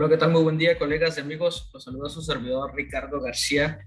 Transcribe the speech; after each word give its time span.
Hola, 0.00 0.08
¿qué 0.08 0.16
tal? 0.16 0.30
Muy 0.30 0.42
buen 0.42 0.56
día, 0.56 0.78
colegas 0.78 1.18
y 1.18 1.20
amigos. 1.20 1.68
Los 1.74 1.84
saluda 1.84 2.08
su 2.08 2.22
servidor 2.22 2.74
Ricardo 2.74 3.20
García. 3.20 3.86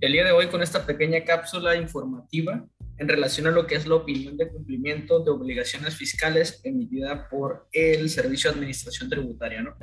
El 0.00 0.12
día 0.12 0.22
de 0.22 0.30
hoy 0.30 0.46
con 0.46 0.62
esta 0.62 0.86
pequeña 0.86 1.24
cápsula 1.24 1.74
informativa 1.74 2.64
en 2.96 3.08
relación 3.08 3.48
a 3.48 3.50
lo 3.50 3.66
que 3.66 3.74
es 3.74 3.84
la 3.84 3.96
opinión 3.96 4.36
de 4.36 4.46
cumplimiento 4.50 5.18
de 5.18 5.32
obligaciones 5.32 5.96
fiscales 5.96 6.60
emitida 6.62 7.28
por 7.28 7.66
el 7.72 8.08
Servicio 8.08 8.50
de 8.50 8.54
Administración 8.54 9.10
Tributaria. 9.10 9.62
¿no? 9.62 9.74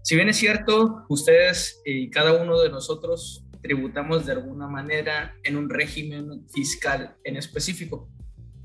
Si 0.00 0.16
bien 0.16 0.30
es 0.30 0.38
cierto, 0.38 1.04
ustedes 1.10 1.82
y 1.84 2.08
cada 2.08 2.32
uno 2.32 2.58
de 2.58 2.70
nosotros 2.70 3.44
tributamos 3.60 4.24
de 4.24 4.32
alguna 4.32 4.66
manera 4.66 5.36
en 5.42 5.58
un 5.58 5.68
régimen 5.68 6.48
fiscal 6.48 7.18
en 7.24 7.36
específico. 7.36 8.08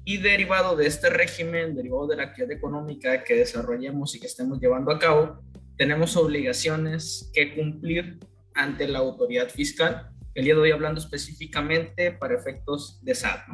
Y 0.05 0.19
derivado 0.19 0.77
de 0.77 0.87
este 0.87 1.09
régimen, 1.09 1.75
derivado 1.75 2.07
de 2.07 2.15
la 2.15 2.23
actividad 2.23 2.53
económica 2.53 3.21
que 3.25 3.35
desarrollemos 3.35 4.15
y 4.15 4.21
que 4.21 4.27
estemos 4.27 4.61
llevando 4.61 4.91
a 4.93 4.97
cabo, 4.97 5.43
tenemos 5.79 6.17
obligaciones 6.17 7.31
que 7.33 7.55
cumplir 7.55 8.19
ante 8.53 8.85
la 8.85 8.99
autoridad 8.99 9.47
fiscal. 9.47 10.11
El 10.35 10.43
día 10.43 10.53
de 10.53 10.59
hoy 10.59 10.71
hablando 10.71 10.99
específicamente 10.99 12.11
para 12.11 12.35
efectos 12.35 12.99
de 13.01 13.15
SAT. 13.15 13.47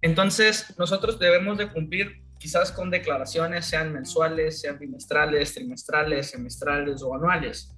Entonces, 0.00 0.74
nosotros 0.78 1.18
debemos 1.18 1.58
de 1.58 1.70
cumplir 1.70 2.22
quizás 2.38 2.72
con 2.72 2.90
declaraciones, 2.90 3.66
sean 3.66 3.92
mensuales, 3.92 4.58
sean 4.58 4.78
bimestrales, 4.78 5.52
trimestrales, 5.52 6.30
semestrales 6.30 7.02
o 7.02 7.14
anuales. 7.14 7.76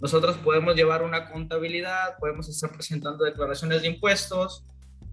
Nosotros 0.00 0.36
podemos 0.36 0.76
llevar 0.76 1.02
una 1.02 1.28
contabilidad, 1.28 2.16
podemos 2.20 2.48
estar 2.48 2.70
presentando 2.70 3.24
declaraciones 3.24 3.82
de 3.82 3.88
impuestos, 3.88 4.64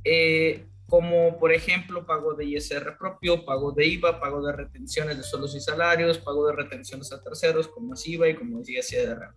eh, 0.03 0.67
como 0.87 1.39
por 1.39 1.51
ejemplo 1.51 2.05
pago 2.05 2.33
de 2.33 2.45
ISR 2.45 2.97
propio, 2.97 3.45
pago 3.45 3.71
de 3.71 3.85
IVA, 3.87 4.19
pago 4.19 4.45
de 4.45 4.53
retenciones 4.53 5.17
de 5.17 5.23
sueldos 5.23 5.55
y 5.55 5.59
salarios, 5.59 6.19
pago 6.19 6.45
de 6.47 6.53
retenciones 6.53 7.11
a 7.11 7.21
terceros, 7.21 7.67
como 7.67 7.93
es 7.93 8.07
IVA 8.07 8.29
y 8.29 8.35
como 8.35 8.59
es 8.59 8.69
ISR. 8.69 9.33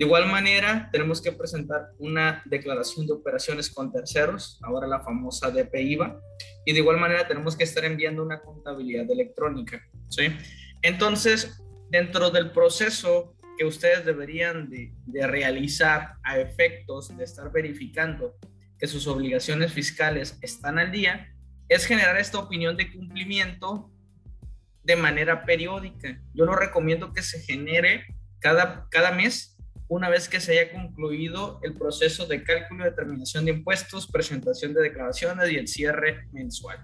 De 0.00 0.06
igual 0.06 0.28
manera, 0.28 0.88
tenemos 0.90 1.20
que 1.20 1.30
presentar 1.30 1.90
una 1.98 2.42
declaración 2.46 3.06
de 3.06 3.12
operaciones 3.12 3.68
con 3.68 3.92
terceros, 3.92 4.58
ahora 4.62 4.86
la 4.86 5.00
famosa 5.00 5.50
DP-IVA, 5.50 6.18
y 6.64 6.72
de 6.72 6.78
igual 6.78 6.98
manera 6.98 7.28
tenemos 7.28 7.54
que 7.54 7.64
estar 7.64 7.84
enviando 7.84 8.22
una 8.22 8.40
contabilidad 8.40 9.10
electrónica, 9.10 9.86
¿sí? 10.08 10.28
Entonces, 10.80 11.62
dentro 11.90 12.30
del 12.30 12.50
proceso 12.52 13.36
que 13.58 13.66
ustedes 13.66 14.06
deberían 14.06 14.70
de, 14.70 14.94
de 15.04 15.26
realizar 15.26 16.14
a 16.22 16.38
efectos 16.38 17.14
de 17.14 17.24
estar 17.24 17.52
verificando 17.52 18.36
que 18.80 18.86
sus 18.86 19.06
obligaciones 19.06 19.72
fiscales 19.72 20.38
están 20.40 20.78
al 20.78 20.90
día, 20.90 21.32
es 21.68 21.84
generar 21.84 22.16
esta 22.16 22.38
opinión 22.38 22.76
de 22.76 22.90
cumplimiento 22.90 23.90
de 24.82 24.96
manera 24.96 25.44
periódica. 25.44 26.20
Yo 26.32 26.46
lo 26.46 26.56
recomiendo 26.56 27.12
que 27.12 27.22
se 27.22 27.40
genere 27.40 28.06
cada, 28.40 28.88
cada 28.90 29.12
mes, 29.12 29.58
una 29.86 30.08
vez 30.08 30.28
que 30.28 30.40
se 30.40 30.52
haya 30.58 30.72
concluido 30.72 31.60
el 31.62 31.74
proceso 31.74 32.26
de 32.26 32.42
cálculo, 32.42 32.84
determinación 32.84 33.44
de 33.44 33.52
impuestos, 33.52 34.10
presentación 34.10 34.72
de 34.72 34.82
declaraciones 34.82 35.50
y 35.50 35.56
el 35.56 35.68
cierre 35.68 36.26
mensual. 36.32 36.78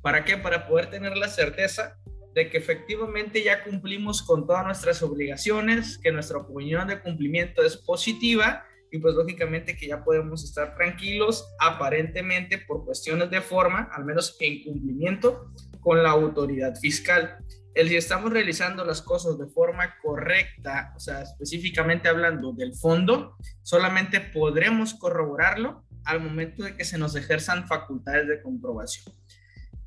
¿Para 0.00 0.24
qué? 0.24 0.38
Para 0.38 0.66
poder 0.66 0.88
tener 0.88 1.16
la 1.16 1.28
certeza 1.28 1.98
de 2.34 2.48
que 2.48 2.58
efectivamente 2.58 3.42
ya 3.44 3.62
cumplimos 3.62 4.22
con 4.22 4.46
todas 4.46 4.64
nuestras 4.64 5.02
obligaciones, 5.02 5.98
que 5.98 6.10
nuestra 6.10 6.38
opinión 6.38 6.88
de 6.88 7.00
cumplimiento 7.00 7.62
es 7.62 7.76
positiva 7.76 8.64
y 8.94 8.98
pues 9.00 9.16
lógicamente 9.16 9.76
que 9.76 9.88
ya 9.88 10.04
podemos 10.04 10.44
estar 10.44 10.76
tranquilos 10.76 11.52
aparentemente 11.58 12.58
por 12.58 12.84
cuestiones 12.84 13.28
de 13.28 13.40
forma, 13.40 13.90
al 13.92 14.04
menos 14.04 14.36
en 14.38 14.62
cumplimiento 14.62 15.50
con 15.80 16.00
la 16.00 16.10
autoridad 16.10 16.76
fiscal. 16.76 17.38
El 17.74 17.88
si 17.88 17.96
estamos 17.96 18.32
realizando 18.32 18.84
las 18.84 19.02
cosas 19.02 19.36
de 19.36 19.48
forma 19.48 19.96
correcta, 20.00 20.92
o 20.94 21.00
sea, 21.00 21.22
específicamente 21.22 22.08
hablando 22.08 22.52
del 22.52 22.72
fondo, 22.72 23.36
solamente 23.62 24.20
podremos 24.20 24.94
corroborarlo 24.94 25.84
al 26.04 26.20
momento 26.20 26.62
de 26.62 26.76
que 26.76 26.84
se 26.84 26.96
nos 26.96 27.16
ejerzan 27.16 27.66
facultades 27.66 28.28
de 28.28 28.42
comprobación. 28.42 29.12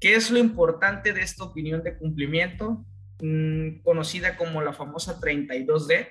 ¿Qué 0.02 0.16
es 0.16 0.31
lo 0.31 0.38
importante 0.38 1.14
de 1.14 1.22
esta 1.22 1.46
opinión 1.46 1.81
de 1.81 1.98
cumplimiento? 1.98 2.86
Mm, 3.22 3.84
conocida 3.84 4.36
como 4.36 4.62
la 4.62 4.74
famosa 4.74 5.18
32D, 5.22 6.10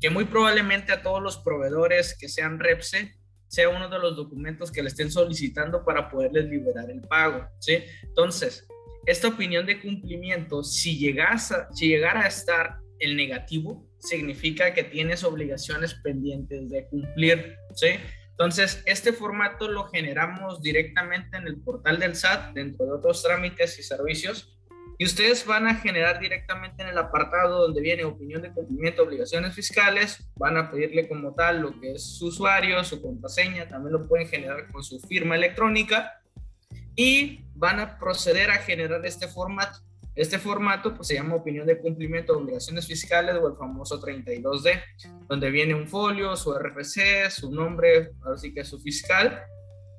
que 0.00 0.10
muy 0.10 0.24
probablemente 0.24 0.92
a 0.92 1.02
todos 1.02 1.22
los 1.22 1.38
proveedores 1.38 2.16
que 2.18 2.28
sean 2.28 2.58
REPSE 2.58 3.14
sea 3.48 3.68
uno 3.68 3.88
de 3.88 3.98
los 3.98 4.16
documentos 4.16 4.72
que 4.72 4.82
le 4.82 4.88
estén 4.88 5.10
solicitando 5.10 5.84
para 5.84 6.10
poderles 6.10 6.46
liberar 6.46 6.90
el 6.90 7.00
pago, 7.02 7.46
¿sí? 7.60 7.78
Entonces, 8.02 8.66
esta 9.06 9.28
opinión 9.28 9.66
de 9.66 9.80
cumplimiento, 9.80 10.64
si, 10.64 10.98
llegas 10.98 11.52
si 11.72 11.88
llegara 11.88 12.22
a 12.22 12.28
estar 12.28 12.78
el 12.98 13.16
negativo, 13.16 13.86
significa 13.98 14.74
que 14.74 14.84
tienes 14.84 15.24
obligaciones 15.24 15.94
pendientes 15.94 16.68
de 16.70 16.86
cumplir, 16.88 17.56
¿sí? 17.74 17.88
Entonces, 18.30 18.82
este 18.86 19.12
formato 19.12 19.68
lo 19.68 19.84
generamos 19.84 20.60
directamente 20.60 21.36
en 21.36 21.46
el 21.46 21.60
portal 21.60 22.00
del 22.00 22.16
SAT, 22.16 22.54
dentro 22.54 22.86
de 22.86 22.92
otros 22.92 23.22
trámites 23.22 23.78
y 23.78 23.82
servicios, 23.84 24.58
y 24.98 25.04
ustedes 25.04 25.44
van 25.44 25.66
a 25.66 25.74
generar 25.74 26.20
directamente 26.20 26.82
en 26.82 26.88
el 26.88 26.98
apartado 26.98 27.62
donde 27.62 27.80
viene 27.80 28.04
opinión 28.04 28.42
de 28.42 28.52
cumplimiento 28.52 29.02
de 29.02 29.08
obligaciones 29.08 29.54
fiscales, 29.54 30.28
van 30.36 30.56
a 30.56 30.70
pedirle 30.70 31.08
como 31.08 31.34
tal 31.34 31.60
lo 31.60 31.80
que 31.80 31.92
es 31.92 32.18
su 32.18 32.26
usuario, 32.26 32.82
su 32.84 33.02
contraseña, 33.02 33.68
también 33.68 33.92
lo 33.92 34.06
pueden 34.06 34.28
generar 34.28 34.70
con 34.70 34.84
su 34.84 35.00
firma 35.00 35.34
electrónica 35.34 36.20
y 36.94 37.44
van 37.54 37.80
a 37.80 37.98
proceder 37.98 38.50
a 38.50 38.58
generar 38.58 39.04
este 39.04 39.26
formato. 39.26 39.80
Este 40.14 40.38
formato 40.38 40.94
pues, 40.94 41.08
se 41.08 41.14
llama 41.14 41.34
opinión 41.34 41.66
de 41.66 41.78
cumplimiento 41.78 42.32
de 42.32 42.42
obligaciones 42.42 42.86
fiscales 42.86 43.34
o 43.34 43.48
el 43.48 43.56
famoso 43.56 44.00
32D, 44.00 44.80
donde 45.28 45.50
viene 45.50 45.74
un 45.74 45.88
folio, 45.88 46.36
su 46.36 46.54
RFC, 46.54 47.30
su 47.30 47.50
nombre, 47.50 48.12
así 48.32 48.54
que 48.54 48.64
su 48.64 48.78
fiscal, 48.78 49.42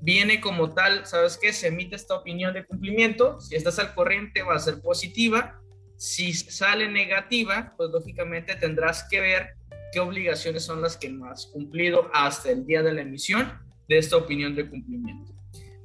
viene 0.06 0.40
como 0.40 0.72
tal, 0.72 1.06
¿sabes 1.08 1.40
qué? 1.42 1.52
Se 1.52 1.68
emite 1.68 1.96
esta 1.96 2.14
opinión 2.14 2.54
de 2.54 2.64
cumplimiento, 2.64 3.42
si 3.42 3.56
estás 3.56 3.80
al 3.80 3.96
corriente 3.96 4.44
va 4.44 4.56
a 4.56 4.60
ser 4.60 4.80
positiva, 4.80 5.60
si 5.98 6.32
sale 6.32 6.88
negativa, 6.88 7.74
pues 7.76 7.90
lógicamente 7.90 8.56
tendrás 8.56 9.08
que 9.10 9.20
ver 9.20 9.56
qué 9.92 10.00
obligaciones 10.00 10.64
son 10.64 10.82
las 10.82 10.96
que 10.96 11.10
no 11.10 11.26
has 11.26 11.48
cumplido 11.48 12.12
hasta 12.14 12.52
el 12.52 12.68
día 12.68 12.84
de 12.84 12.94
la 12.94 13.02
emisión 13.02 13.52
de 13.88 13.98
esta 13.98 14.16
opinión 14.18 14.54
de 14.56 14.70
cumplimiento. 14.70 15.34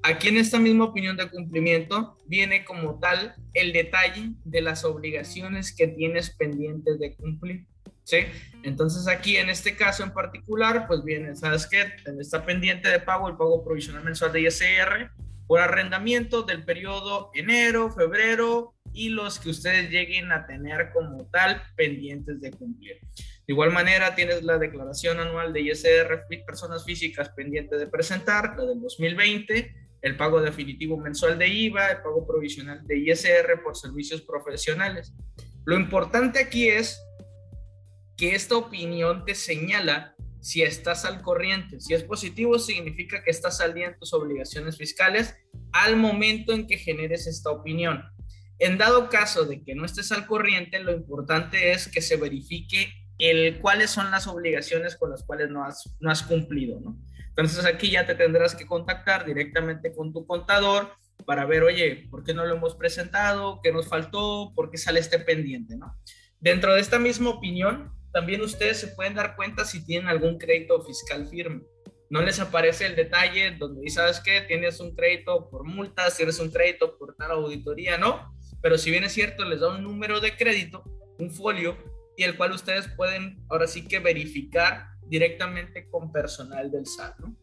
Aquí 0.03 0.28
en 0.28 0.37
esta 0.37 0.58
misma 0.58 0.84
opinión 0.84 1.16
de 1.16 1.31
cumplimiento 1.31 2.19
viene 2.26 2.64
como 2.64 2.98
tal 2.98 3.34
el 3.54 3.72
detalle 3.72 4.32
de 4.44 4.60
las 4.60 4.84
obligaciones 4.84 5.75
que 5.75 5.88
tienes 5.88 6.28
pendientes 6.37 6.98
de 6.98 7.14
cumplir. 7.14 7.66
¿Sí? 8.10 8.26
Entonces 8.62 9.06
aquí 9.09 9.37
en 9.37 9.48
este 9.48 9.76
caso 9.76 10.03
en 10.03 10.12
particular, 10.12 10.87
pues 10.87 11.03
viene, 11.04 11.34
¿sabes 11.37 11.66
qué? 11.66 11.93
Está 12.19 12.44
pendiente 12.44 12.88
de 12.88 13.00
pago 13.00 13.28
el 13.28 13.37
pago 13.37 13.65
provisional 13.65 14.04
mensual 14.04 14.32
de 14.32 14.43
ISR 14.43 15.10
por 15.47 15.60
arrendamiento 15.60 16.43
del 16.43 16.65
periodo 16.65 17.31
enero, 17.34 17.91
febrero 17.91 18.75
y 18.93 19.09
los 19.09 19.38
que 19.38 19.50
ustedes 19.50 19.91
lleguen 19.91 20.32
a 20.32 20.47
tener 20.47 20.91
como 20.93 21.26
tal 21.26 21.62
pendientes 21.76 22.41
de 22.41 22.50
cumplir. 22.50 22.99
De 23.16 23.54
igual 23.54 23.72
manera, 23.72 24.15
tienes 24.15 24.43
la 24.43 24.59
declaración 24.59 25.19
anual 25.19 25.53
de 25.53 25.62
ISR 25.62 26.26
personas 26.47 26.84
físicas 26.84 27.31
pendiente 27.31 27.76
de 27.78 27.87
presentar, 27.87 28.56
la 28.56 28.65
del 28.65 28.81
2020, 28.81 29.75
el 30.03 30.16
pago 30.16 30.41
definitivo 30.41 30.97
mensual 30.97 31.38
de 31.38 31.49
IVA, 31.49 31.88
el 31.88 32.03
pago 32.03 32.26
provisional 32.26 32.87
de 32.87 32.99
ISR 32.99 33.62
por 33.62 33.76
servicios 33.76 34.22
profesionales. 34.22 35.15
Lo 35.65 35.76
importante 35.76 36.38
aquí 36.41 36.69
es 36.69 37.00
que 38.20 38.34
esta 38.34 38.54
opinión 38.54 39.25
te 39.25 39.34
señala 39.34 40.14
si 40.41 40.60
estás 40.60 41.06
al 41.06 41.22
corriente. 41.22 41.81
Si 41.81 41.94
es 41.94 42.04
positivo, 42.04 42.58
significa 42.58 43.25
que 43.25 43.31
estás 43.31 43.62
al 43.62 43.72
día 43.72 43.86
en 43.86 43.98
tus 43.98 44.12
obligaciones 44.12 44.76
fiscales 44.76 45.34
al 45.72 45.97
momento 45.97 46.53
en 46.53 46.66
que 46.66 46.76
generes 46.76 47.26
esta 47.26 47.50
opinión. 47.50 48.05
En 48.58 48.76
dado 48.76 49.08
caso 49.08 49.46
de 49.46 49.64
que 49.64 49.75
no 49.75 49.87
estés 49.87 50.12
al 50.12 50.26
corriente, 50.26 50.81
lo 50.81 50.93
importante 50.93 51.72
es 51.72 51.88
que 51.88 52.02
se 52.02 52.19
verifique 52.19 52.93
el 53.17 53.58
cuáles 53.58 53.90
son 53.90 54.11
las 54.11 54.26
obligaciones 54.26 54.96
con 54.96 55.08
las 55.08 55.25
cuales 55.25 55.49
no 55.49 55.64
has, 55.64 55.96
no 56.00 56.11
has 56.11 56.22
cumplido, 56.22 56.78
¿no? 56.78 56.99
Entonces 57.28 57.64
aquí 57.64 57.90
ya 57.90 58.05
te 58.05 58.17
tendrás 58.17 58.55
que 58.55 58.67
contactar 58.67 59.25
directamente 59.25 59.94
con 59.94 60.12
tu 60.12 60.26
contador 60.26 60.93
para 61.25 61.46
ver, 61.46 61.62
oye, 61.62 62.06
¿por 62.11 62.22
qué 62.22 62.34
no 62.34 62.44
lo 62.44 62.56
hemos 62.56 62.75
presentado? 62.75 63.61
¿Qué 63.62 63.72
nos 63.72 63.88
faltó? 63.88 64.52
¿Por 64.55 64.70
qué 64.70 64.76
sale 64.76 65.00
este 65.00 65.20
pendiente, 65.20 65.75
no? 65.75 65.96
Dentro 66.38 66.75
de 66.75 66.82
esta 66.82 66.99
misma 66.99 67.31
opinión, 67.31 67.99
también 68.12 68.40
ustedes 68.40 68.78
se 68.78 68.88
pueden 68.88 69.14
dar 69.14 69.36
cuenta 69.36 69.64
si 69.64 69.84
tienen 69.84 70.08
algún 70.08 70.38
crédito 70.38 70.82
fiscal 70.82 71.26
firme. 71.26 71.62
No 72.08 72.20
les 72.22 72.40
aparece 72.40 72.86
el 72.86 72.96
detalle 72.96 73.52
donde 73.52 73.82
dice, 73.82 73.96
¿sabes 73.96 74.20
qué? 74.20 74.40
Tienes 74.40 74.80
un 74.80 74.94
crédito 74.96 75.48
por 75.48 75.64
multas, 75.64 76.16
tienes 76.16 76.40
un 76.40 76.50
crédito 76.50 76.98
por 76.98 77.14
tal 77.14 77.30
auditoría, 77.30 77.98
¿no? 77.98 78.34
Pero 78.60 78.78
si 78.78 78.90
bien 78.90 79.04
es 79.04 79.12
cierto, 79.12 79.44
les 79.44 79.60
da 79.60 79.74
un 79.76 79.84
número 79.84 80.20
de 80.20 80.36
crédito, 80.36 80.82
un 81.18 81.30
folio, 81.30 81.76
y 82.16 82.24
el 82.24 82.36
cual 82.36 82.52
ustedes 82.52 82.88
pueden 82.88 83.38
ahora 83.48 83.66
sí 83.66 83.86
que 83.86 84.00
verificar 84.00 84.88
directamente 85.06 85.88
con 85.88 86.12
personal 86.12 86.70
del 86.70 86.86
SAT, 86.86 87.20
¿no? 87.20 87.36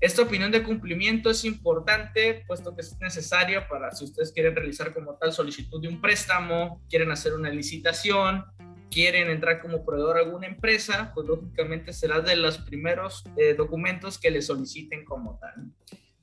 Esta 0.00 0.22
opinión 0.22 0.50
de 0.50 0.62
cumplimiento 0.62 1.30
es 1.30 1.44
importante, 1.44 2.44
puesto 2.46 2.74
que 2.74 2.82
es 2.82 2.98
necesaria 3.00 3.66
para 3.66 3.90
si 3.92 4.04
ustedes 4.04 4.30
quieren 4.30 4.54
realizar 4.54 4.92
como 4.92 5.16
tal 5.16 5.32
solicitud 5.32 5.80
de 5.80 5.88
un 5.88 6.02
préstamo, 6.02 6.84
quieren 6.90 7.10
hacer 7.10 7.32
una 7.32 7.48
licitación, 7.48 8.44
quieren 8.90 9.30
entrar 9.30 9.60
como 9.60 9.84
proveedor 9.84 10.16
a 10.16 10.20
alguna 10.20 10.46
empresa, 10.46 11.12
pues 11.14 11.26
lógicamente 11.26 11.92
será 11.92 12.20
de 12.20 12.36
los 12.36 12.58
primeros 12.58 13.24
eh, 13.36 13.54
documentos 13.54 14.18
que 14.18 14.30
le 14.30 14.42
soliciten 14.42 15.04
como 15.04 15.38
tal. 15.38 15.54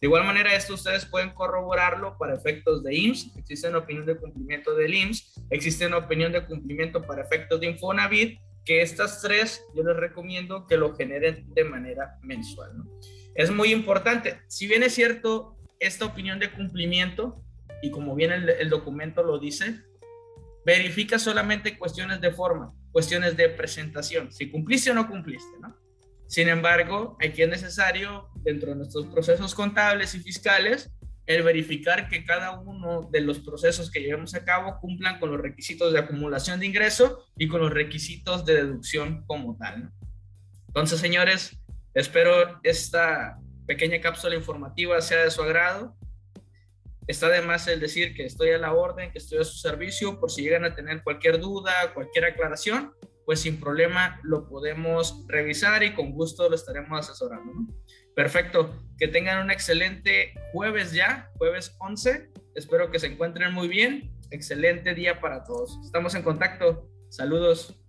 De 0.03 0.07
igual 0.07 0.25
manera, 0.25 0.53
esto 0.53 0.73
ustedes 0.73 1.05
pueden 1.05 1.29
corroborarlo 1.29 2.17
para 2.17 2.35
efectos 2.35 2.83
de 2.83 2.93
IMSS. 2.93 3.37
Existe 3.37 3.69
una 3.69 3.77
opinión 3.77 4.05
de 4.05 4.17
cumplimiento 4.17 4.75
del 4.75 4.93
IMSS, 4.93 5.45
existe 5.49 5.87
una 5.87 5.97
opinión 5.97 6.33
de 6.33 6.45
cumplimiento 6.45 7.01
para 7.03 7.21
efectos 7.21 7.61
de 7.61 7.67
Infonavit, 7.67 8.37
que 8.65 8.81
estas 8.81 9.21
tres 9.21 9.65
yo 9.73 9.83
les 9.83 9.95
recomiendo 9.95 10.67
que 10.67 10.75
lo 10.75 10.93
generen 10.95 11.45
de 11.53 11.63
manera 11.63 12.17
mensual. 12.21 12.71
Es 13.35 13.49
muy 13.49 13.71
importante. 13.71 14.41
Si 14.47 14.67
bien 14.67 14.83
es 14.83 14.93
cierto, 14.93 15.57
esta 15.79 16.05
opinión 16.05 16.37
de 16.37 16.51
cumplimiento, 16.51 17.41
y 17.81 17.89
como 17.89 18.13
bien 18.13 18.31
el, 18.31 18.49
el 18.49 18.69
documento 18.69 19.23
lo 19.23 19.39
dice, 19.39 19.83
verifica 20.65 21.19
solamente 21.19 21.77
cuestiones 21.77 22.21
de 22.21 22.31
forma, 22.31 22.73
cuestiones 22.91 23.35
de 23.35 23.49
presentación, 23.49 24.31
si 24.31 24.49
cumpliste 24.49 24.91
o 24.91 24.93
no 24.93 25.07
cumpliste, 25.07 25.59
¿no? 25.61 25.75
Sin 26.27 26.47
embargo, 26.47 27.17
aquí 27.21 27.43
es 27.43 27.49
necesario, 27.49 28.29
dentro 28.43 28.71
de 28.71 28.77
nuestros 28.77 29.05
procesos 29.07 29.53
contables 29.53 30.15
y 30.15 30.19
fiscales, 30.19 30.91
el 31.25 31.43
verificar 31.43 32.09
que 32.09 32.25
cada 32.25 32.59
uno 32.59 33.07
de 33.11 33.21
los 33.21 33.39
procesos 33.39 33.89
que 33.89 34.01
llevemos 34.01 34.33
a 34.35 34.43
cabo 34.43 34.77
cumplan 34.81 35.19
con 35.19 35.31
los 35.31 35.39
requisitos 35.39 35.93
de 35.93 35.99
acumulación 35.99 36.59
de 36.59 36.65
ingreso 36.65 37.25
y 37.37 37.47
con 37.47 37.61
los 37.61 37.71
requisitos 37.71 38.45
de 38.45 38.55
deducción 38.55 39.23
como 39.25 39.57
tal. 39.57 39.91
Entonces, 40.67 40.99
señores, 40.99 41.57
espero 41.93 42.59
esta 42.63 43.37
pequeña 43.67 44.01
cápsula 44.01 44.35
informativa 44.35 44.99
sea 45.01 45.23
de 45.23 45.31
su 45.31 45.41
agrado. 45.41 45.95
Está 47.07 47.29
de 47.29 47.41
más 47.41 47.67
el 47.67 47.79
decir 47.79 48.13
que 48.13 48.25
estoy 48.25 48.51
a 48.51 48.57
la 48.57 48.73
orden, 48.73 49.11
que 49.11 49.17
estoy 49.17 49.39
a 49.39 49.43
su 49.43 49.57
servicio 49.57 50.19
por 50.19 50.31
si 50.31 50.41
llegan 50.41 50.63
a 50.65 50.75
tener 50.75 51.03
cualquier 51.03 51.39
duda, 51.39 51.93
cualquier 51.93 52.25
aclaración, 52.25 52.93
pues 53.25 53.41
sin 53.41 53.59
problema 53.59 54.19
lo 54.23 54.47
podemos 54.47 55.25
revisar 55.27 55.83
y 55.83 55.93
con 55.93 56.11
gusto 56.11 56.49
lo 56.49 56.55
estaremos 56.55 56.99
asesorando. 56.99 57.51
Perfecto, 58.15 58.73
que 58.97 59.07
tengan 59.07 59.43
un 59.43 59.51
excelente 59.51 60.33
jueves 60.51 60.93
ya, 60.93 61.31
jueves 61.37 61.75
11. 61.79 62.29
Espero 62.55 62.91
que 62.91 62.99
se 62.99 63.07
encuentren 63.07 63.53
muy 63.53 63.67
bien. 63.67 64.11
Excelente 64.31 64.93
día 64.93 65.19
para 65.19 65.43
todos. 65.43 65.79
Estamos 65.83 66.15
en 66.15 66.23
contacto. 66.23 66.89
Saludos. 67.09 67.82